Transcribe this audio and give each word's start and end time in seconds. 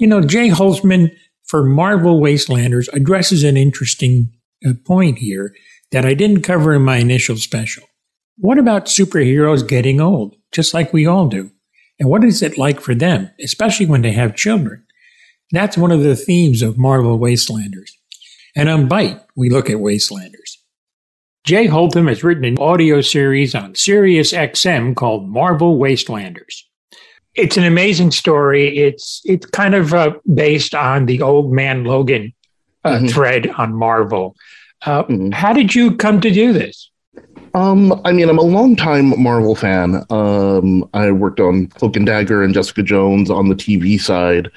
You 0.00 0.06
know, 0.06 0.22
Jay 0.22 0.48
Holtham 0.48 1.10
for 1.44 1.62
Marvel 1.62 2.22
Wastelanders 2.22 2.88
addresses 2.94 3.44
an 3.44 3.58
interesting 3.58 4.32
uh, 4.66 4.72
point 4.86 5.18
here 5.18 5.54
that 5.92 6.06
I 6.06 6.14
didn't 6.14 6.40
cover 6.40 6.72
in 6.72 6.80
my 6.80 6.96
initial 6.96 7.36
special. 7.36 7.84
What 8.38 8.56
about 8.56 8.86
superheroes 8.86 9.68
getting 9.68 10.00
old, 10.00 10.36
just 10.52 10.72
like 10.72 10.94
we 10.94 11.04
all 11.04 11.28
do? 11.28 11.50
And 11.98 12.08
what 12.08 12.24
is 12.24 12.40
it 12.40 12.56
like 12.56 12.80
for 12.80 12.94
them, 12.94 13.30
especially 13.44 13.84
when 13.84 14.00
they 14.00 14.12
have 14.12 14.34
children? 14.34 14.86
That's 15.50 15.76
one 15.76 15.92
of 15.92 16.02
the 16.02 16.16
themes 16.16 16.62
of 16.62 16.78
Marvel 16.78 17.18
Wastelanders. 17.18 17.90
And 18.56 18.70
on 18.70 18.88
Byte, 18.88 19.22
we 19.36 19.50
look 19.50 19.68
at 19.68 19.76
Wastelanders. 19.76 20.56
Jay 21.44 21.66
Holtham 21.66 22.08
has 22.08 22.24
written 22.24 22.46
an 22.46 22.58
audio 22.58 23.02
series 23.02 23.54
on 23.54 23.74
Sirius 23.74 24.32
XM 24.32 24.96
called 24.96 25.28
Marvel 25.28 25.78
Wastelanders. 25.78 26.62
It's 27.34 27.56
an 27.56 27.64
amazing 27.64 28.10
story. 28.10 28.78
It's 28.78 29.22
it's 29.24 29.46
kind 29.46 29.74
of 29.74 29.94
uh, 29.94 30.14
based 30.32 30.74
on 30.74 31.06
the 31.06 31.22
Old 31.22 31.52
Man 31.52 31.84
Logan 31.84 32.32
uh, 32.84 32.90
mm-hmm. 32.90 33.06
thread 33.06 33.48
on 33.50 33.74
Marvel. 33.74 34.36
Uh, 34.82 35.04
mm-hmm. 35.04 35.30
How 35.30 35.52
did 35.52 35.74
you 35.74 35.96
come 35.96 36.20
to 36.20 36.30
do 36.30 36.52
this? 36.52 36.89
Um, 37.54 38.00
I 38.04 38.12
mean, 38.12 38.28
I'm 38.28 38.38
a 38.38 38.42
longtime 38.42 39.20
Marvel 39.20 39.54
fan. 39.54 40.04
Um, 40.10 40.88
I 40.94 41.10
worked 41.10 41.40
on 41.40 41.66
Cloak 41.68 41.96
and 41.96 42.06
Dagger 42.06 42.42
and 42.42 42.54
Jessica 42.54 42.82
Jones 42.82 43.30
on 43.30 43.48
the 43.48 43.54
TV 43.54 44.00
side, 44.00 44.50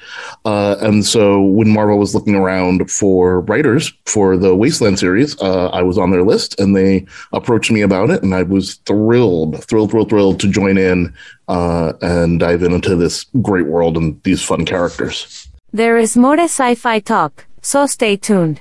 uh, 0.44 0.76
and 0.80 1.04
so 1.04 1.42
when 1.42 1.70
Marvel 1.70 1.98
was 1.98 2.14
looking 2.14 2.34
around 2.34 2.90
for 2.90 3.40
writers 3.40 3.92
for 4.06 4.36
the 4.36 4.54
Wasteland 4.54 4.98
series, 4.98 5.40
uh, 5.40 5.68
I 5.68 5.82
was 5.82 5.98
on 5.98 6.10
their 6.10 6.22
list, 6.22 6.58
and 6.60 6.76
they 6.76 7.06
approached 7.32 7.70
me 7.70 7.80
about 7.80 8.10
it, 8.10 8.22
and 8.22 8.34
I 8.34 8.42
was 8.42 8.74
thrilled, 8.86 9.64
thrilled, 9.64 9.90
thrilled, 9.90 10.10
thrilled 10.10 10.40
to 10.40 10.48
join 10.48 10.78
in 10.78 11.12
uh, 11.48 11.94
and 12.00 12.40
dive 12.40 12.62
into 12.62 12.96
this 12.96 13.26
great 13.42 13.66
world 13.66 13.96
and 13.96 14.22
these 14.22 14.42
fun 14.42 14.64
characters. 14.64 15.48
There 15.72 15.98
is 15.98 16.16
more 16.16 16.38
sci-fi 16.38 17.00
talk, 17.00 17.46
so 17.60 17.86
stay 17.86 18.16
tuned. 18.16 18.60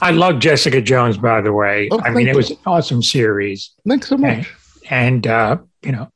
I 0.00 0.10
love 0.10 0.38
Jessica 0.38 0.80
Jones, 0.80 1.16
by 1.16 1.40
the 1.40 1.52
way. 1.52 1.88
Oh, 1.90 2.00
I 2.00 2.10
mean, 2.10 2.28
it 2.28 2.36
was 2.36 2.50
an 2.50 2.58
awesome 2.66 3.02
series. 3.02 3.70
Thanks 3.88 4.08
so 4.08 4.16
much. 4.16 4.52
And, 4.88 5.26
and 5.26 5.26
uh, 5.26 5.56
you 5.82 5.92
know, 5.92 6.10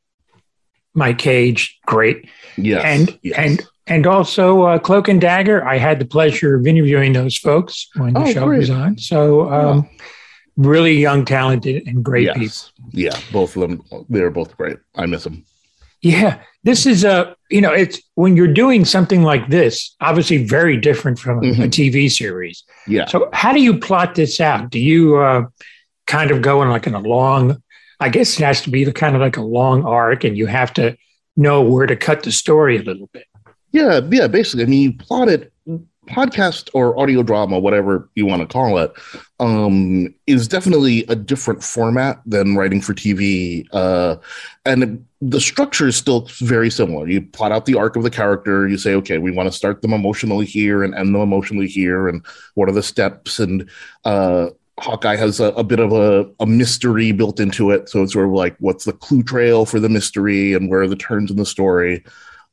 Mike 0.95 1.19
Cage, 1.19 1.79
great. 1.87 2.29
Yeah. 2.57 2.81
And 2.81 3.19
yes. 3.23 3.37
and 3.39 3.67
and 3.87 4.07
also 4.07 4.63
uh, 4.63 4.79
Cloak 4.79 5.09
and 5.09 5.21
Dagger. 5.21 5.67
I 5.67 5.79
had 5.79 5.99
the 5.99 6.05
pleasure 6.05 6.57
of 6.57 6.67
interviewing 6.67 7.13
those 7.13 7.37
folks 7.37 7.89
when 7.97 8.15
the 8.15 8.21
oh, 8.21 8.33
show 8.33 8.47
great. 8.47 8.59
was 8.59 8.71
on. 8.71 8.99
So, 8.99 9.51
um, 9.51 9.89
yeah. 9.99 10.05
really 10.57 10.95
young, 10.95 11.25
talented, 11.25 11.87
and 11.87 12.05
great 12.05 12.27
yes. 12.27 12.39
people. 12.39 12.91
Yeah, 12.93 13.19
both 13.33 13.57
of 13.57 13.63
them. 13.63 13.83
They're 14.09 14.31
both 14.31 14.57
great. 14.57 14.79
I 14.95 15.07
miss 15.07 15.25
them. 15.25 15.45
Yeah, 16.03 16.41
this 16.65 16.87
is 16.87 17.05
a 17.05 17.37
you 17.51 17.61
know 17.61 17.73
it's 17.73 18.01
when 18.15 18.37
you're 18.37 18.53
doing 18.53 18.85
something 18.85 19.23
like 19.23 19.49
this, 19.49 19.95
obviously 20.01 20.45
very 20.45 20.77
different 20.77 21.19
from 21.19 21.41
mm-hmm. 21.41 21.63
a 21.63 21.67
TV 21.67 22.11
series. 22.11 22.65
Yeah. 22.87 23.07
So 23.07 23.29
how 23.33 23.53
do 23.53 23.61
you 23.61 23.79
plot 23.79 24.15
this 24.15 24.41
out? 24.41 24.71
Do 24.71 24.79
you 24.79 25.17
uh, 25.17 25.47
kind 26.07 26.31
of 26.31 26.43
go 26.43 26.63
in 26.63 26.71
like 26.71 26.87
in 26.87 26.95
a 26.95 27.01
long? 27.01 27.63
I 28.01 28.09
guess 28.09 28.41
it 28.41 28.45
has 28.45 28.63
to 28.63 28.71
be 28.71 28.85
the 28.85 28.93
kind 28.93 29.15
of 29.15 29.21
like 29.21 29.37
a 29.37 29.43
long 29.43 29.85
arc, 29.85 30.25
and 30.25 30.37
you 30.37 30.47
have 30.47 30.73
to 30.75 30.97
know 31.37 31.63
where 31.63 31.87
to 31.87 31.97
cut 31.97 32.23
the 32.23 32.33
story 32.33 32.79
a 32.79 32.83
little 32.83 33.09
bit. 33.13 33.27
Yeah, 33.73 34.01
yeah. 34.11 34.27
Basically, 34.27 34.65
I 34.65 34.67
mean, 34.67 34.83
you 34.83 34.93
plot 34.95 35.29
it 35.29 35.53
podcast 36.11 36.69
or 36.75 36.99
audio 36.99 37.23
drama, 37.23 37.59
whatever 37.59 38.09
you 38.15 38.27
want 38.27 38.43
to 38.43 38.49
call 38.49 38.79
it, 38.79 38.93
um, 39.39 40.13
is 40.27 40.49
definitely 40.49 41.05
a 41.09 41.15
different 41.15 41.63
format 41.63 42.21
than 42.27 42.57
writing 42.57 42.81
for 42.81 42.95
TV. 42.95 43.67
Uh, 43.73 44.17
and 44.65 45.07
the 45.21 45.41
structure 45.41 45.87
is 45.87 45.97
still 45.97 46.29
very 46.39 46.71
similar. 46.71 47.07
You 47.07 47.23
plot 47.23 47.53
out 47.53 47.67
the 47.67 47.77
arc 47.77 47.97
of 47.97 48.03
the 48.03 48.11
character. 48.11 48.67
You 48.67 48.79
say, 48.79 48.95
okay, 48.95 49.19
we 49.19 49.31
want 49.31 49.49
to 49.49 49.57
start 49.57 49.83
them 49.83 49.93
emotionally 49.93 50.47
here 50.47 50.83
and 50.83 50.95
end 50.95 51.15
them 51.15 51.21
emotionally 51.21 51.69
here, 51.69 52.09
and 52.09 52.25
what 52.55 52.69
are 52.69 52.73
the 52.73 52.83
steps? 52.83 53.39
And 53.39 53.69
uh, 54.05 54.51
Hawkeye 54.79 55.17
has 55.17 55.41
a, 55.41 55.47
a 55.53 55.65
bit 55.65 55.79
of 55.79 55.93
a, 55.93 56.31
a, 56.41 56.47
mystery 56.47 57.13
built 57.13 57.39
into 57.39 57.71
it. 57.71 57.89
So 57.89 58.03
it's 58.03 58.15
sort 58.15 58.27
of 58.27 58.33
like, 58.33 58.57
what's 58.61 58.87
the 58.87 58.95
clue 58.95 59.23
trail 59.23 59.67
for 59.67 59.79
the 59.79 59.91
mystery 59.91 60.55
and 60.55 60.71
where 60.71 60.81
are 60.81 60.89
the 60.89 60.97
turns 60.97 61.31
in 61.31 61.37
the 61.37 61.45
story? 61.45 62.03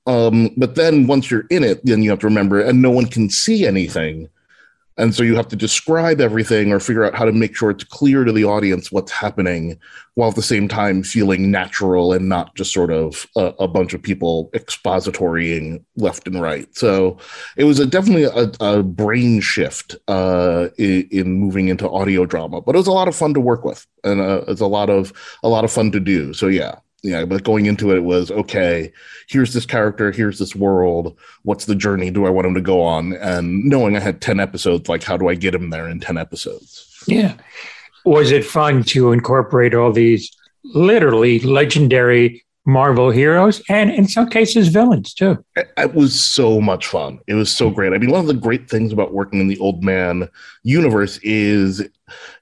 Um, 0.06 0.50
but 0.58 0.76
then 0.76 1.08
once 1.08 1.32
you're 1.32 1.48
in 1.50 1.64
it, 1.64 1.86
then 1.86 2.04
you 2.04 2.10
have 2.10 2.20
to 2.20 2.28
remember, 2.28 2.60
and 2.60 2.82
no 2.82 2.92
one 2.92 3.08
can 3.08 3.30
see 3.30 3.66
anything. 3.66 4.30
And 4.98 5.14
so 5.14 5.24
you 5.24 5.36
have 5.36 5.48
to 5.50 5.56
describe 5.56 6.20
everything 6.20 6.72
or 6.72 6.80
figure 6.80 7.04
out 7.04 7.16
how 7.16 7.26
to 7.26 7.32
make 7.32 7.56
sure 7.56 7.70
it's 7.70 7.84
clear 7.84 8.24
to 8.24 8.32
the 8.32 8.46
audience 8.46 8.92
what's 8.92 9.12
happening 9.12 9.80
while 10.16 10.30
at 10.30 10.36
the 10.36 10.42
same 10.42 10.68
time 10.68 11.04
feeling 11.04 11.52
natural 11.52 12.14
and 12.14 12.28
not 12.28 12.56
just 12.56 12.74
sort 12.74 12.92
of 12.92 13.28
a, 13.36 13.54
a 13.60 13.68
bunch 13.68 13.94
of 13.94 14.02
people 14.02 14.50
expositorying 14.54 15.86
left 15.96 16.28
and 16.28 16.42
right. 16.42 16.76
So 16.76 17.18
it 17.56 17.66
was 17.66 17.80
a, 17.80 17.86
definitely 17.86 18.24
a, 18.24 18.52
a, 18.60 18.82
brain 18.82 19.40
shift 19.42 19.96
uh, 20.08 20.70
in, 20.78 21.08
in, 21.12 21.32
moving 21.34 21.68
into 21.68 21.88
audio 21.88 22.26
drama, 22.26 22.62
but 22.62 22.74
it 22.74 22.80
was 22.80 22.88
a 22.88 22.92
lot 22.92 23.08
of 23.08 23.16
fun 23.16 23.36
to 23.36 23.40
work 23.40 23.64
with 23.64 23.86
and 24.04 24.20
uh, 24.20 24.44
it's 24.48 24.62
a 24.62 24.68
lot 24.68 24.90
of 24.90 25.14
a 25.44 25.50
lot 25.50 25.64
of 25.64 25.72
fun 25.72 25.92
to 25.92 26.00
do. 26.00 26.34
So 26.34 26.48
yeah, 26.48 26.76
yeah, 27.08 27.24
but 27.24 27.44
going 27.44 27.68
into 27.68 27.92
it, 27.92 27.98
it 27.98 28.04
was 28.04 28.32
okay. 28.32 28.92
Here's 29.30 29.54
this 29.54 29.66
character. 29.66 30.12
Here's 30.12 30.40
this 30.40 30.54
world. 30.56 31.18
What's 31.44 31.64
the 31.64 31.76
journey? 31.76 32.12
Do 32.12 32.26
I 32.26 32.30
want 32.30 32.48
him 32.48 32.54
to 32.56 32.62
go 32.62 32.82
on? 32.82 33.14
And 33.14 33.64
knowing 33.64 33.96
I 33.96 34.02
had 34.02 34.20
ten 34.20 34.42
episodes, 34.42 34.90
like 34.90 35.04
how 35.04 35.16
do 35.16 35.30
I 35.30 35.36
get 35.36 35.56
him 35.56 35.70
there 35.70 35.88
in 35.88 36.02
ten 36.02 36.18
episodes? 36.18 37.04
Yeah, 37.08 37.36
was 38.04 38.32
it 38.32 38.44
fun 38.44 38.84
to 38.84 39.14
incorporate 39.14 39.74
all 39.74 39.94
these 39.94 40.36
literally 40.66 41.40
legendary 41.40 42.44
Marvel 42.68 43.10
heroes 43.10 43.64
and 43.70 43.90
in 43.90 44.08
some 44.08 44.30
cases 44.30 44.68
villains 44.68 45.14
too. 45.14 45.44
It 45.56 45.94
was 45.94 46.22
so 46.22 46.60
much 46.60 46.86
fun. 46.86 47.20
It 47.26 47.34
was 47.34 47.50
so 47.50 47.70
great. 47.70 47.94
I 47.94 47.98
mean, 47.98 48.12
one 48.12 48.20
of 48.20 48.28
the 48.28 48.34
great 48.34 48.70
things 48.70 48.92
about 48.92 49.14
working 49.14 49.40
in 49.40 49.48
the 49.48 49.58
old 49.60 49.86
man 49.86 50.28
universe 50.64 51.18
is 51.24 51.82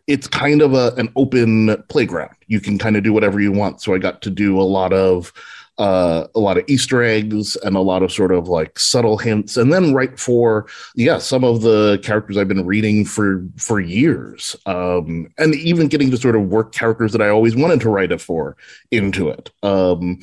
it's 0.08 0.28
kind 0.28 0.64
of 0.64 0.74
a, 0.74 0.94
an 0.98 1.12
open 1.16 1.82
playground. 1.90 2.36
You 2.48 2.60
can 2.60 2.80
kind 2.80 2.98
of 2.98 3.04
do 3.04 3.14
whatever 3.14 3.40
you 3.40 3.52
want. 3.52 3.82
So 3.82 3.94
I 3.94 4.00
got 4.00 4.24
to 4.24 4.32
do 4.32 4.60
a 4.60 4.64
lot 4.64 4.94
of 4.94 5.32
uh, 5.78 6.28
a 6.34 6.40
lot 6.40 6.58
of 6.58 6.64
Easter 6.68 7.04
eggs 7.04 7.56
and 7.58 7.76
a 7.76 7.82
lot 7.82 8.04
of 8.04 8.12
sort 8.12 8.32
of 8.32 8.48
like 8.48 8.80
subtle 8.80 9.18
hints, 9.18 9.58
and 9.58 9.74
then 9.74 9.94
right 9.94 10.18
for 10.20 10.68
yeah, 10.96 11.18
some 11.18 11.44
of 11.44 11.62
the 11.62 12.00
characters 12.04 12.38
I've 12.38 12.48
been 12.48 12.66
reading 12.66 13.06
for 13.06 13.44
for 13.58 13.80
years, 13.80 14.56
um, 14.66 15.28
and 15.38 15.56
even 15.56 15.88
getting 15.88 16.12
to 16.12 16.18
sort 16.18 16.36
of 16.36 16.44
work 16.44 16.74
characters 16.74 17.12
that 17.12 17.22
I 17.22 17.30
always 17.30 17.56
wanted 17.56 17.82
to 17.82 17.90
write 17.90 18.12
it 18.12 18.22
for 18.22 18.56
into 18.92 19.30
it. 19.30 19.52
Um, 19.64 20.20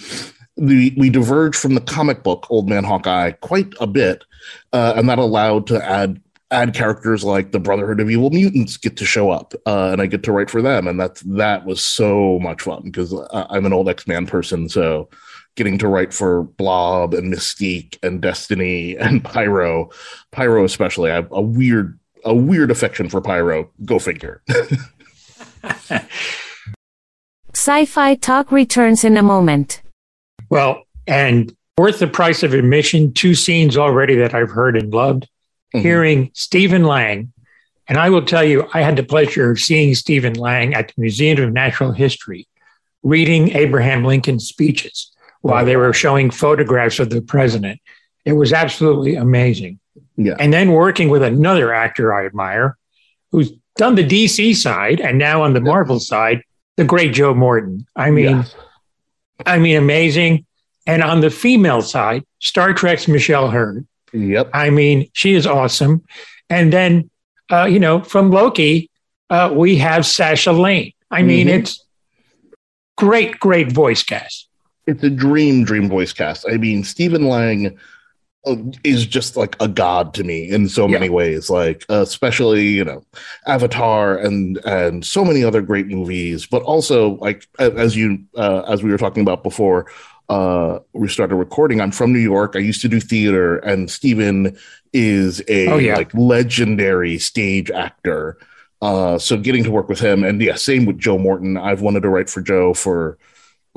we 0.56 0.94
we 0.96 1.10
diverged 1.10 1.56
from 1.56 1.74
the 1.74 1.80
comic 1.80 2.22
book 2.22 2.46
Old 2.50 2.69
Man 2.69 2.84
Hawkeye 2.84 3.32
quite 3.32 3.72
a 3.80 3.86
bit, 3.86 4.24
uh, 4.72 4.94
and 4.96 5.08
that 5.08 5.19
allowed 5.19 5.66
to 5.69 5.84
add 5.84 6.20
add 6.50 6.74
characters 6.74 7.24
like 7.24 7.50
the 7.50 7.58
Brotherhood 7.58 7.98
of 7.98 8.10
Evil 8.10 8.30
Mutants 8.30 8.76
get 8.76 8.96
to 8.98 9.06
show 9.06 9.30
up, 9.30 9.54
uh, 9.66 9.88
and 9.92 10.00
I 10.00 10.06
get 10.06 10.22
to 10.24 10.32
write 10.32 10.50
for 10.50 10.62
them, 10.62 10.86
and 10.86 11.00
that's 11.00 11.20
that 11.22 11.64
was 11.66 11.82
so 11.82 12.38
much 12.40 12.62
fun 12.62 12.82
because 12.84 13.14
I'm 13.32 13.66
an 13.66 13.72
old 13.72 13.88
X 13.88 14.06
Man 14.06 14.26
person, 14.26 14.69
so 14.69 15.08
getting 15.54 15.78
to 15.78 15.88
write 15.88 16.12
for 16.14 16.42
Blob 16.44 17.14
and 17.14 17.32
Mystique 17.32 17.98
and 18.02 18.20
Destiny 18.20 18.96
and 18.96 19.24
Pyro, 19.32 19.90
Pyro 20.30 20.64
especially. 20.64 21.10
I 21.10 21.14
have 21.16 21.28
a 21.30 21.42
weird 21.42 21.98
a 22.24 22.34
weird 22.34 22.70
affection 22.70 23.08
for 23.08 23.20
Pyro. 23.20 23.68
Go 23.84 23.98
figure. 23.98 24.42
Sci-fi 27.54 28.14
talk 28.14 28.52
returns 28.52 29.04
in 29.04 29.16
a 29.16 29.22
moment. 29.22 29.82
Well, 30.48 30.84
and 31.06 31.54
worth 31.76 31.98
the 31.98 32.06
price 32.06 32.42
of 32.42 32.54
admission. 32.54 33.12
Two 33.12 33.34
scenes 33.34 33.76
already 33.76 34.14
that 34.16 34.34
I've 34.34 34.50
heard 34.50 34.76
and 34.76 34.92
loved 34.92 35.24
mm-hmm. 35.74 35.80
hearing 35.80 36.30
Stephen 36.34 36.84
Lang. 36.84 37.32
And 37.88 37.98
I 37.98 38.10
will 38.10 38.24
tell 38.24 38.44
you, 38.44 38.69
I 38.72 38.80
had 38.82 38.96
the 38.96 39.02
pleasure 39.02 39.50
of 39.50 39.58
seeing 39.58 39.94
Stephen 39.94 40.34
Lang 40.34 40.74
at 40.74 40.88
the 40.88 40.94
Museum 40.96 41.42
of 41.42 41.52
Natural 41.52 41.92
History 41.92 42.46
reading 43.02 43.50
Abraham 43.50 44.04
Lincoln's 44.04 44.46
speeches 44.46 45.10
while 45.42 45.64
they 45.64 45.76
were 45.76 45.92
showing 45.92 46.30
photographs 46.30 46.98
of 46.98 47.10
the 47.10 47.20
president. 47.20 47.80
It 48.25 48.32
was 48.32 48.53
absolutely 48.53 49.16
amazing. 49.16 49.78
Yeah. 50.16 50.37
And 50.38 50.52
then 50.52 50.72
working 50.72 51.08
with 51.08 51.22
another 51.22 51.75
actor 51.75 52.14
I 52.14 52.26
admire 52.26 52.78
who's 53.31 53.52
done 53.76 53.94
the 53.94 54.06
DC 54.06 54.56
side 54.56 55.00
and 55.00 55.19
now 55.19 55.43
on 55.43 55.52
the 55.52 55.61
Marvel 55.61 55.99
side, 55.99 56.43
the 56.76 56.84
great 56.84 57.12
Joe 57.12 57.34
Morton. 57.34 57.87
I 57.96 58.11
mean, 58.11 58.37
yeah. 58.37 58.44
I 59.44 59.58
mean, 59.58 59.76
amazing. 59.76 60.46
And 60.87 61.02
on 61.02 61.20
the 61.20 61.31
female 61.31 61.82
side, 61.82 62.25
Star 62.38 62.72
Trek's 62.72 63.08
Michelle 63.08 63.50
Hurd. 63.50 63.87
Yep. 64.12 64.50
I 64.52 64.70
mean, 64.70 65.08
she 65.12 65.34
is 65.34 65.46
awesome. 65.46 66.05
And 66.50 66.72
then, 66.72 67.11
uh, 67.50 67.64
you 67.64 67.81
know, 67.81 68.02
from 68.02 68.31
Loki, 68.31 68.90
uh, 69.31 69.52
we 69.55 69.76
have 69.76 70.05
Sasha 70.05 70.52
Lane. 70.52 70.93
I 71.11 71.22
mean, 71.22 71.46
mm-hmm. 71.46 71.61
it's 71.61 71.84
great, 72.96 73.38
great 73.40 73.72
voice 73.72 74.02
cast. 74.02 74.49
It's 74.87 75.02
a 75.02 75.11
dream, 75.11 75.64
dream 75.64 75.88
voice 75.88 76.12
cast. 76.12 76.46
I 76.49 76.56
mean, 76.56 76.84
Stephen 76.84 77.29
Lang 77.29 77.79
uh, 78.44 78.56
is 78.82 79.06
just 79.06 79.37
like 79.37 79.56
a 79.61 79.69
god 79.69 80.14
to 80.14 80.25
me 80.25 80.50
in 80.50 80.69
so 80.69 80.88
many 80.88 81.06
yeah. 81.06 81.12
ways 81.12 81.49
like 81.49 81.84
uh, 81.88 82.02
especially 82.02 82.67
you 82.67 82.84
know 82.84 83.05
avatar 83.46 84.17
and 84.19 84.56
and 84.64 85.06
so 85.06 85.25
many 85.25 85.44
other 85.44 85.62
great 85.62 85.87
movies 85.87 86.44
but 86.44 86.61
also 86.62 87.11
like 87.19 87.46
as 87.61 87.94
you 87.96 88.19
uh, 88.37 88.62
as 88.62 88.82
we 88.82 88.90
were 88.90 88.99
talking 88.99 89.23
about 89.23 89.44
before 89.44 89.87
uh, 90.29 90.79
we 90.94 91.08
started 91.08 91.35
recording. 91.37 91.81
I'm 91.81 91.90
from 91.90 92.11
New 92.11 92.19
York. 92.19 92.56
I 92.56 92.61
used 92.61 92.81
to 92.82 92.88
do 92.88 93.00
theater, 93.00 93.58
and 93.58 93.90
Steven 93.90 94.56
is 94.94 95.43
a 95.46 95.69
Oh, 95.69 95.76
yeah. 95.76 95.96
like 95.96 96.14
legendary 96.14 97.19
stage 97.19 97.70
actor. 97.70 98.38
Uh, 98.81 99.19
so 99.19 99.37
getting 99.37 99.62
to 99.64 99.70
work 99.70 99.90
with 99.90 100.00
him, 100.00 100.25
and 100.25 100.40
yeah, 100.40 100.55
same 100.55 100.87
with 100.87 100.99
Joe 100.99 101.19
Morton. 101.19 101.58
I've 101.58 101.82
wanted 101.82 102.02
to 102.02 102.08
write 102.08 102.31
for 102.31 102.40
Joe 102.40 102.73
for 102.73 103.19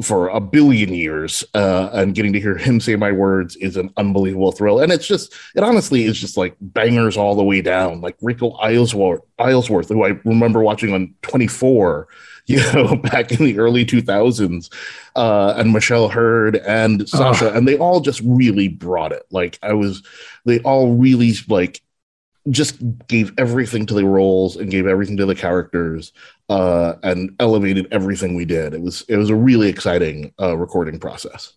for 0.02 0.28
a 0.28 0.42
billion 0.42 0.94
years, 0.94 1.44
uh, 1.54 1.90
and 1.94 2.16
getting 2.16 2.34
to 2.34 2.40
hear 2.40 2.58
him 2.58 2.80
say 2.82 2.96
my 2.96 3.12
words 3.12 3.56
is 3.58 3.78
an 3.78 3.92
unbelievable 3.96 4.52
thrill. 4.52 4.80
And 4.80 4.92
it's 4.92 5.08
just, 5.08 5.34
it 5.56 5.64
honestly 5.64 6.04
is 6.04 6.20
just 6.20 6.36
like 6.36 6.56
bangers 6.60 7.16
all 7.16 7.36
the 7.36 7.44
way 7.44 7.62
down. 7.62 8.02
Like 8.02 8.18
Rico 8.22 8.52
Islesworth, 8.58 9.22
Islesworth, 9.40 9.88
who 9.88 10.04
I 10.04 10.20
remember 10.26 10.62
watching 10.62 10.94
on 10.94 11.14
24, 11.22 12.08
you 12.48 12.58
know, 12.74 12.96
back 12.96 13.32
in 13.32 13.44
the 13.44 13.58
early 13.58 13.86
2000s, 13.86 14.72
uh, 15.16 15.56
and 15.58 15.74
Michelle 15.74 16.10
Hurd 16.10 16.58
and 16.58 17.08
Sasha, 17.10 17.52
and 17.54 17.68
they 17.68 17.78
all 17.78 18.02
just 18.02 18.22
really 18.22 18.68
brought 18.68 19.12
it. 19.12 19.24
Like 19.32 19.58
I 19.64 19.74
was, 19.74 20.04
they 20.46 20.60
all 20.60 20.94
really 20.94 21.34
like 21.48 21.82
just 22.50 22.78
gave 23.08 23.34
everything 23.38 23.86
to 23.88 23.94
the 23.94 24.06
roles 24.06 24.56
and 24.56 24.70
gave 24.70 24.86
everything 24.86 25.18
to 25.18 25.26
the 25.26 25.36
characters 25.36 26.12
uh, 26.50 26.94
and 27.04 27.36
elevated 27.40 27.88
everything 27.92 28.36
we 28.36 28.46
did. 28.46 28.74
It 28.74 28.82
was 28.82 29.04
it 29.10 29.18
was 29.18 29.30
a 29.30 29.36
really 29.36 29.68
exciting 29.70 30.32
uh, 30.40 30.56
recording 30.58 31.00
process. 31.00 31.54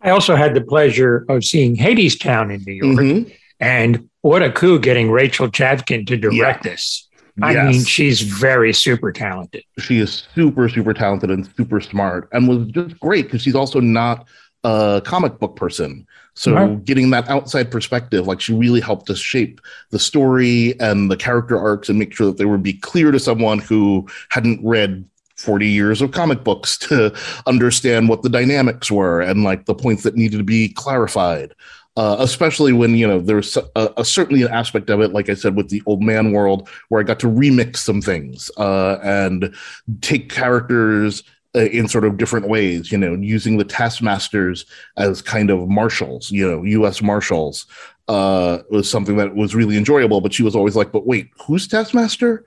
I 0.00 0.10
also 0.10 0.36
had 0.36 0.54
the 0.54 0.60
pleasure 0.62 1.24
of 1.28 1.44
seeing 1.44 1.76
Hadestown 1.76 2.54
in 2.54 2.62
New 2.66 2.72
York. 2.72 2.98
Mhm. 2.98 3.32
And 3.60 4.08
what 4.22 4.42
a 4.42 4.50
coup 4.52 4.78
getting 4.78 5.10
Rachel 5.10 5.48
Chavkin 5.48 6.06
to 6.06 6.16
direct 6.16 6.62
this. 6.62 7.08
I 7.42 7.52
Yes. 7.52 7.74
mean, 7.74 7.84
she's 7.84 8.20
very 8.22 8.72
super 8.72 9.12
talented. 9.12 9.62
She 9.78 9.98
is 9.98 10.26
super 10.34 10.68
super 10.70 10.94
talented 10.94 11.30
and 11.30 11.48
super 11.56 11.80
smart, 11.80 12.28
and 12.32 12.48
was 12.48 12.68
just 12.68 12.98
great 13.00 13.24
because 13.26 13.42
she's 13.42 13.54
also 13.54 13.80
not 13.80 14.26
a 14.64 15.02
comic 15.04 15.38
book 15.38 15.56
person. 15.56 16.06
So 16.36 16.52
Right. 16.52 16.84
getting 16.84 17.10
that 17.10 17.28
outside 17.28 17.70
perspective, 17.70 18.26
like 18.26 18.40
she 18.40 18.54
really 18.54 18.80
helped 18.80 19.08
us 19.10 19.18
shape 19.18 19.60
the 19.90 19.98
story 19.98 20.78
and 20.80 21.10
the 21.10 21.16
character 21.16 21.58
arcs 21.58 21.88
and 21.88 21.98
make 21.98 22.14
sure 22.14 22.26
that 22.26 22.36
they 22.36 22.44
would 22.44 22.62
be 22.62 22.74
clear 22.74 23.10
to 23.10 23.18
someone 23.18 23.58
who 23.58 24.06
hadn't 24.28 24.60
read 24.62 25.04
40 25.36 25.66
years 25.66 26.02
of 26.02 26.12
comic 26.12 26.44
books 26.44 26.76
to 26.88 27.14
understand 27.46 28.08
what 28.08 28.22
the 28.22 28.28
dynamics 28.28 28.90
were 28.90 29.20
and 29.20 29.44
like 29.44 29.64
the 29.64 29.74
points 29.74 30.02
that 30.02 30.14
needed 30.14 30.36
to 30.38 30.44
be 30.44 30.68
clarified. 30.68 31.54
Uh, 31.96 32.16
especially 32.18 32.74
when 32.74 32.94
you 32.94 33.08
know 33.08 33.18
there's 33.18 33.56
a, 33.74 33.90
a 33.96 34.04
certainly 34.04 34.42
an 34.42 34.52
aspect 34.52 34.90
of 34.90 35.00
it, 35.00 35.12
like 35.12 35.30
I 35.30 35.34
said, 35.34 35.56
with 35.56 35.70
the 35.70 35.82
old 35.86 36.02
man 36.02 36.32
world, 36.32 36.68
where 36.90 37.00
I 37.00 37.04
got 37.04 37.18
to 37.20 37.26
remix 37.26 37.78
some 37.78 38.02
things 38.02 38.50
uh, 38.58 38.98
and 39.02 39.54
take 40.02 40.30
characters 40.30 41.22
uh, 41.22 41.35
in 41.60 41.88
sort 41.88 42.04
of 42.04 42.16
different 42.16 42.48
ways. 42.48 42.92
You 42.92 42.98
know, 42.98 43.14
using 43.14 43.56
the 43.56 43.64
taskmasters 43.64 44.66
as 44.96 45.22
kind 45.22 45.50
of 45.50 45.68
marshals, 45.68 46.30
you 46.30 46.48
know, 46.48 46.62
U.S. 46.62 47.02
marshals, 47.02 47.66
uh, 48.08 48.58
was 48.70 48.88
something 48.88 49.16
that 49.16 49.34
was 49.34 49.54
really 49.54 49.76
enjoyable. 49.76 50.20
But 50.20 50.34
she 50.34 50.42
was 50.42 50.56
always 50.56 50.76
like, 50.76 50.92
"But 50.92 51.06
wait, 51.06 51.30
who's 51.46 51.66
taskmaster? 51.66 52.44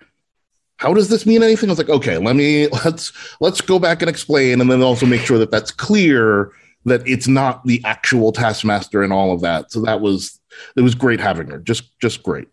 How 0.77 0.93
does 0.93 1.09
this 1.09 1.25
mean 1.25 1.43
anything?" 1.43 1.69
I 1.69 1.73
was 1.73 1.79
like, 1.79 1.89
"Okay, 1.89 2.17
let 2.17 2.35
me 2.35 2.67
let's 2.85 3.11
let's 3.39 3.61
go 3.61 3.79
back 3.79 4.01
and 4.01 4.09
explain, 4.09 4.61
and 4.61 4.69
then 4.69 4.81
also 4.81 5.05
make 5.05 5.21
sure 5.21 5.37
that 5.37 5.51
that's 5.51 5.71
clear 5.71 6.51
that 6.85 7.05
it's 7.05 7.27
not 7.27 7.65
the 7.65 7.81
actual 7.83 8.31
taskmaster 8.31 9.03
and 9.03 9.13
all 9.13 9.33
of 9.33 9.41
that." 9.41 9.71
So 9.71 9.81
that 9.81 10.01
was 10.01 10.39
it 10.75 10.81
was 10.81 10.95
great 10.95 11.19
having 11.19 11.47
her, 11.49 11.59
just 11.59 11.99
just 11.99 12.23
great. 12.23 12.47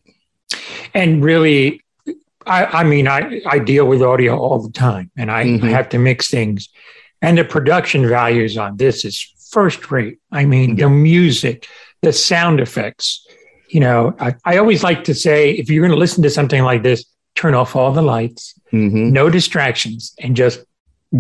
And 0.95 1.23
really, 1.25 1.83
I, 2.47 2.65
I 2.81 2.85
mean, 2.85 3.09
I, 3.09 3.41
I 3.47 3.59
deal 3.59 3.87
with 3.87 4.03
audio 4.03 4.37
all 4.39 4.61
the 4.63 4.73
time 4.73 5.11
and 5.17 5.31
I, 5.31 5.45
Mhm. 5.45 5.65
I 5.65 5.71
have 5.71 5.89
to 5.91 5.99
mix 5.99 6.31
things. 6.31 6.69
And 7.23 7.37
the 7.39 7.45
production 7.45 8.07
values 8.09 8.57
on 8.57 8.77
this 8.77 9.05
is 9.05 9.33
first 9.51 9.91
rate. 9.91 10.19
I 10.33 10.45
mean, 10.45 10.77
the 10.77 10.89
music, 10.89 11.67
the 12.03 12.13
sound 12.13 12.61
effects. 12.61 13.27
You 13.69 13.81
know, 13.81 14.15
I, 14.21 14.35
I 14.45 14.59
always 14.59 14.83
like 14.83 15.05
to 15.05 15.15
say 15.15 15.51
if 15.51 15.69
you're 15.71 15.83
going 15.83 15.93
to 15.97 15.99
listen 15.99 16.23
to 16.23 16.31
something 16.31 16.63
like 16.63 16.83
this, 16.83 17.05
turn 17.35 17.55
off 17.55 17.75
all 17.77 17.93
the 17.93 18.03
lights, 18.03 18.55
Mhm. 18.73 19.11
no 19.13 19.29
distractions, 19.31 20.15
and 20.19 20.37
just 20.37 20.61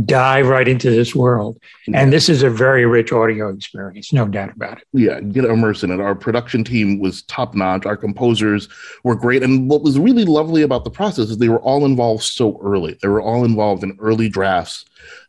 dive 0.04 0.48
right 0.48 0.66
into 0.66 0.90
this 0.90 1.14
world. 1.14 1.60
And 1.94 2.12
this 2.12 2.28
is 2.28 2.42
a 2.42 2.50
very 2.50 2.84
rich 2.86 3.12
audio 3.12 3.48
experience, 3.48 4.12
no 4.12 4.26
doubt 4.26 4.54
about 4.54 4.78
it. 4.78 4.84
yeah, 4.92 5.20
get 5.20 5.44
immersed 5.44 5.84
in 5.84 5.90
it. 5.90 6.00
Our 6.00 6.14
production 6.14 6.64
team 6.64 6.98
was 6.98 7.22
top 7.22 7.54
notch. 7.54 7.86
Our 7.86 7.96
composers 7.96 8.68
were 9.04 9.14
great. 9.14 9.42
And 9.42 9.70
what 9.70 9.82
was 9.82 9.98
really 9.98 10.24
lovely 10.24 10.62
about 10.62 10.84
the 10.84 10.90
process 10.90 11.30
is 11.30 11.38
they 11.38 11.48
were 11.48 11.60
all 11.60 11.84
involved 11.84 12.24
so 12.24 12.60
early. 12.62 12.98
They 13.00 13.08
were 13.08 13.22
all 13.22 13.44
involved 13.44 13.84
in 13.84 13.96
early 14.00 14.28
drafts 14.28 14.84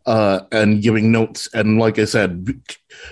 uh, 0.08 0.42
and 0.52 0.82
giving 0.82 1.12
notes. 1.12 1.48
And 1.54 1.78
like 1.78 2.00
I 2.00 2.06
said, 2.06 2.60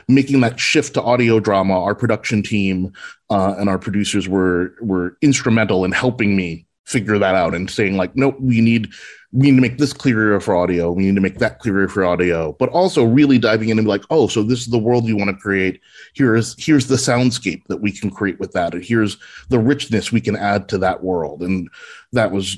making 0.08 0.42
that 0.42 0.60
shift 0.60 0.96
to 0.96 1.02
audio 1.02 1.40
drama, 1.40 1.82
our 1.82 1.94
production 1.94 2.42
team 2.42 2.92
uh, 3.30 3.56
and 3.58 3.70
our 3.70 3.80
producers 3.80 4.28
were 4.28 4.76
were 4.82 5.18
instrumental 5.22 5.86
in 5.86 5.92
helping 5.92 6.36
me 6.36 6.66
figure 6.86 7.18
that 7.18 7.36
out 7.36 7.54
and 7.56 7.70
saying 7.70 7.98
like, 7.98 8.16
nope, 8.16 8.38
we 8.40 8.62
need 8.62 8.90
we 9.36 9.52
need 9.52 9.58
to 9.58 9.62
make 9.62 9.78
this 9.78 9.92
clearer 9.92 10.40
for 10.40 10.56
audio. 10.56 10.94
We 10.94 11.04
need 11.04 11.16
to 11.16 11.22
make 11.22 11.40
that 11.40 11.60
clearer 11.60 11.90
for 11.90 12.06
audio, 12.06 12.54
but 12.54 12.70
also 12.70 13.04
really 13.04 13.38
diving 13.38 13.68
in 13.68 13.78
and 13.78 13.86
be 13.86 13.90
like, 13.90 14.06
oh, 14.10 14.28
so 14.28 14.44
this 14.44 14.60
is 14.62 14.68
the 14.68 14.80
world 14.80 15.06
you 15.06 15.18
want 15.18 15.30
to 15.30 15.36
create. 15.36 15.82
Here's 16.14 16.56
here's 16.64 16.88
the 16.88 16.96
soundscape 16.96 17.64
that 17.68 17.82
we 17.82 17.92
can 17.92 18.10
create 18.10 18.40
with 18.40 18.54
that, 18.54 18.74
and 18.74 18.84
here's 18.84 19.18
the 19.50 19.60
richness 19.60 20.14
we 20.14 20.22
can 20.22 20.38
add 20.38 20.70
to 20.70 20.78
that 20.78 21.04
world. 21.04 21.44
And 21.44 21.70
that 22.14 22.32
was 22.32 22.56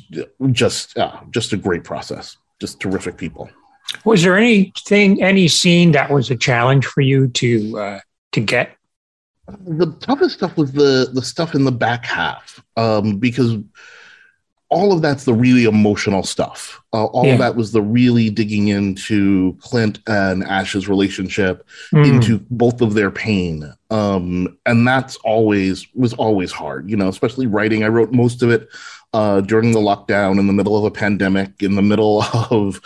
just 0.51 0.95
uh, 0.99 1.19
just 1.31 1.51
a 1.51 1.57
great 1.57 1.83
process. 1.83 2.37
Just 2.59 2.79
terrific 2.79 3.17
people. 3.17 3.49
Was 4.05 4.21
there 4.21 4.37
anything, 4.37 5.21
any 5.23 5.47
scene 5.47 5.93
that 5.93 6.11
was 6.11 6.29
a 6.29 6.35
challenge 6.35 6.85
for 6.85 7.01
you 7.01 7.27
to 7.29 7.79
uh, 7.79 7.99
to 8.33 8.39
get? 8.39 8.75
The 9.65 9.95
toughest 10.01 10.35
stuff 10.35 10.57
was 10.57 10.73
the 10.73 11.09
the 11.11 11.23
stuff 11.23 11.55
in 11.55 11.63
the 11.63 11.71
back 11.71 12.05
half, 12.05 12.63
um, 12.75 13.17
because 13.17 13.57
all 14.69 14.91
of 14.91 15.01
that's 15.01 15.23
the 15.23 15.33
really 15.33 15.63
emotional 15.63 16.23
stuff. 16.23 16.81
Uh, 16.93 17.05
all 17.05 17.25
Yeah. 17.25 17.33
of 17.33 17.39
that 17.39 17.55
was 17.55 17.71
the 17.71 17.81
really 17.81 18.29
digging 18.29 18.67
into 18.67 19.55
Clint 19.61 19.99
and 20.07 20.43
Ash's 20.43 20.89
relationship, 20.89 21.65
Mm. 21.93 22.05
into 22.15 22.41
both 22.49 22.81
of 22.81 22.93
their 22.93 23.09
pain. 23.11 23.71
Um, 23.91 24.57
and 24.65 24.85
that's 24.85 25.15
always 25.23 25.87
was 25.95 26.13
always 26.13 26.51
hard, 26.51 26.89
you 26.89 26.97
know, 26.97 27.07
especially 27.07 27.47
writing. 27.47 27.83
I 27.83 27.87
wrote 27.87 28.11
most 28.11 28.43
of 28.43 28.49
it 28.51 28.67
uh, 29.13 29.39
during 29.39 29.71
the 29.71 29.79
lockdown 29.79 30.37
in 30.37 30.47
the 30.47 30.53
middle 30.53 30.75
of 30.77 30.83
a 30.83 30.91
pandemic, 30.91 31.63
in 31.63 31.75
the 31.75 31.81
middle 31.81 32.23
of 32.51 32.81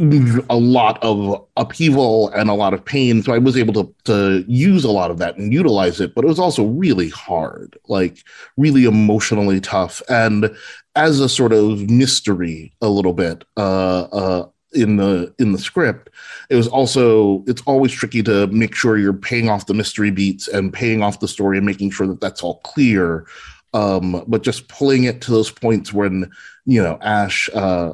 a 0.00 0.56
lot 0.56 1.02
of 1.02 1.46
upheaval 1.56 2.30
and 2.30 2.48
a 2.48 2.54
lot 2.54 2.72
of 2.72 2.84
pain. 2.84 3.22
So 3.22 3.32
I 3.34 3.38
was 3.38 3.56
able 3.56 3.74
to 3.74 3.94
to 4.04 4.44
use 4.48 4.84
a 4.84 4.90
lot 4.90 5.10
of 5.10 5.18
that 5.18 5.36
and 5.36 5.52
utilize 5.52 6.00
it, 6.00 6.14
but 6.14 6.24
it 6.24 6.28
was 6.28 6.38
also 6.38 6.64
really 6.64 7.10
hard, 7.10 7.76
like 7.88 8.24
really 8.56 8.84
emotionally 8.84 9.60
tough. 9.60 10.00
And 10.08 10.50
as 10.96 11.20
a 11.20 11.28
sort 11.28 11.52
of 11.52 11.90
mystery 11.90 12.72
a 12.80 12.88
little 12.88 13.12
bit, 13.12 13.44
uh 13.56 14.02
uh 14.12 14.48
in 14.72 14.96
the 14.96 15.34
in 15.40 15.50
the 15.50 15.58
script 15.58 16.10
it 16.48 16.54
was 16.54 16.68
also 16.68 17.42
it's 17.48 17.62
always 17.62 17.90
tricky 17.90 18.22
to 18.22 18.46
make 18.48 18.72
sure 18.72 18.96
you're 18.96 19.12
paying 19.12 19.48
off 19.48 19.66
the 19.66 19.74
mystery 19.74 20.12
beats 20.12 20.46
and 20.46 20.72
paying 20.72 21.02
off 21.02 21.18
the 21.18 21.26
story 21.26 21.56
and 21.56 21.66
making 21.66 21.90
sure 21.90 22.06
that 22.06 22.20
that's 22.20 22.40
all 22.40 22.58
clear 22.58 23.26
um 23.74 24.22
but 24.28 24.44
just 24.44 24.68
pulling 24.68 25.02
it 25.02 25.20
to 25.20 25.32
those 25.32 25.50
points 25.50 25.92
when 25.92 26.30
you 26.66 26.80
know 26.80 26.96
ash 27.02 27.50
uh 27.54 27.92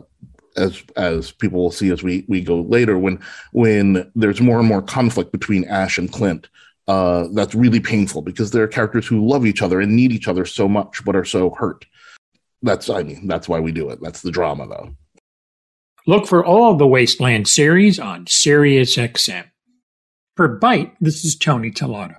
as 0.57 0.83
as 0.97 1.33
people 1.33 1.63
will 1.63 1.71
see 1.71 1.91
as 1.91 2.03
we 2.03 2.25
we 2.29 2.41
go 2.41 2.61
later 2.63 2.99
when 2.99 3.21
when 3.53 4.11
there's 4.15 4.41
more 4.41 4.59
and 4.59 4.69
more 4.69 4.83
conflict 4.83 5.33
between 5.33 5.65
ash 5.65 5.99
and 5.99 6.13
clint 6.13 6.49
uh 6.89 7.27
that's 7.33 7.55
really 7.55 7.81
painful 7.81 8.23
because 8.23 8.51
they're 8.51 8.69
characters 8.69 9.07
who 9.07 9.27
love 9.27 9.45
each 9.45 9.63
other 9.63 9.81
and 9.81 9.95
need 9.95 10.13
each 10.13 10.29
other 10.29 10.45
so 10.45 10.69
much 10.69 11.05
but 11.05 11.17
are 11.17 11.25
so 11.25 11.51
hurt 11.51 11.85
that's 12.63 12.89
i 12.89 13.03
mean 13.03 13.27
that's 13.27 13.49
why 13.49 13.61
we 13.61 13.73
do 13.73 13.91
it 13.91 13.99
that's 14.01 14.23
the 14.23 14.31
drama 14.31 14.67
though 14.67 14.95
Look 16.09 16.29
for 16.29 16.45
all 16.45 16.77
the 16.77 16.87
Wasteland 16.87 17.49
series 17.49 17.99
on 17.99 18.27
SiriusXM. 18.27 19.47
For 20.37 20.61
Byte, 20.61 20.93
this 21.01 21.25
is 21.25 21.35
Tony 21.35 21.73
Tellado. 21.73 22.19